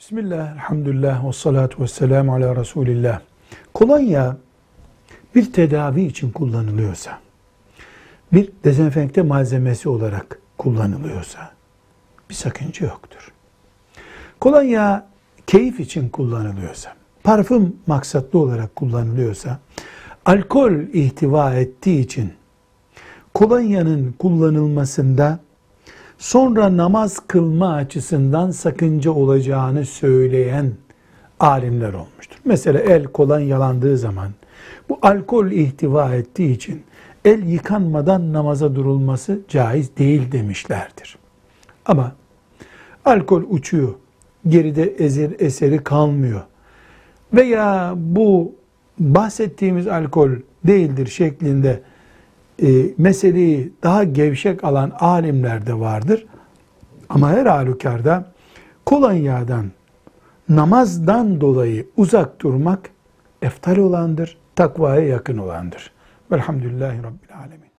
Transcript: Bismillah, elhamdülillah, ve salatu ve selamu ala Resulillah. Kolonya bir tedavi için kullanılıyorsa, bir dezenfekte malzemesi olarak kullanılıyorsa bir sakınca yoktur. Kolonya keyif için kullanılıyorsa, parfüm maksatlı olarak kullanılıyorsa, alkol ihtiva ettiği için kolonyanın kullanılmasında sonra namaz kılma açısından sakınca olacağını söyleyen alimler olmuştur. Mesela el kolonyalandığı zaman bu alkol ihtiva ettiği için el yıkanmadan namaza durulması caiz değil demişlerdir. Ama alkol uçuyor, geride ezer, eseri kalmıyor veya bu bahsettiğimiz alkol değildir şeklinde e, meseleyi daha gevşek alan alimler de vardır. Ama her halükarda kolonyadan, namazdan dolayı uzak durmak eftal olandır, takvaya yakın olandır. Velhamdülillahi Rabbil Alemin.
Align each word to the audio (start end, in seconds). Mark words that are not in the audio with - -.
Bismillah, 0.00 0.52
elhamdülillah, 0.52 1.28
ve 1.28 1.32
salatu 1.32 1.82
ve 1.82 1.86
selamu 1.86 2.34
ala 2.34 2.56
Resulillah. 2.56 3.20
Kolonya 3.74 4.36
bir 5.34 5.52
tedavi 5.52 6.02
için 6.02 6.30
kullanılıyorsa, 6.30 7.18
bir 8.32 8.50
dezenfekte 8.64 9.22
malzemesi 9.22 9.88
olarak 9.88 10.38
kullanılıyorsa 10.58 11.50
bir 12.30 12.34
sakınca 12.34 12.86
yoktur. 12.86 13.32
Kolonya 14.40 15.06
keyif 15.46 15.80
için 15.80 16.08
kullanılıyorsa, 16.08 16.94
parfüm 17.22 17.76
maksatlı 17.86 18.38
olarak 18.38 18.76
kullanılıyorsa, 18.76 19.58
alkol 20.24 20.72
ihtiva 20.72 21.54
ettiği 21.54 22.00
için 22.00 22.32
kolonyanın 23.34 24.14
kullanılmasında 24.18 25.40
sonra 26.20 26.76
namaz 26.76 27.18
kılma 27.26 27.74
açısından 27.74 28.50
sakınca 28.50 29.10
olacağını 29.10 29.86
söyleyen 29.86 30.72
alimler 31.40 31.92
olmuştur. 31.92 32.36
Mesela 32.44 32.80
el 32.80 33.04
kolonyalandığı 33.04 33.98
zaman 33.98 34.28
bu 34.88 34.98
alkol 35.02 35.50
ihtiva 35.50 36.14
ettiği 36.14 36.52
için 36.52 36.82
el 37.24 37.46
yıkanmadan 37.46 38.32
namaza 38.32 38.74
durulması 38.74 39.40
caiz 39.48 39.96
değil 39.96 40.32
demişlerdir. 40.32 41.18
Ama 41.86 42.12
alkol 43.04 43.42
uçuyor, 43.48 43.94
geride 44.48 44.82
ezer, 44.82 45.30
eseri 45.38 45.78
kalmıyor 45.78 46.40
veya 47.34 47.94
bu 47.96 48.54
bahsettiğimiz 48.98 49.86
alkol 49.86 50.30
değildir 50.64 51.06
şeklinde 51.06 51.82
e, 52.62 52.94
meseleyi 52.98 53.72
daha 53.82 54.04
gevşek 54.04 54.64
alan 54.64 54.92
alimler 55.00 55.66
de 55.66 55.80
vardır. 55.80 56.26
Ama 57.08 57.30
her 57.30 57.46
halükarda 57.46 58.32
kolonyadan, 58.86 59.66
namazdan 60.48 61.40
dolayı 61.40 61.86
uzak 61.96 62.40
durmak 62.40 62.90
eftal 63.42 63.76
olandır, 63.76 64.38
takvaya 64.56 65.00
yakın 65.00 65.38
olandır. 65.38 65.92
Velhamdülillahi 66.32 66.98
Rabbil 66.98 67.36
Alemin. 67.38 67.60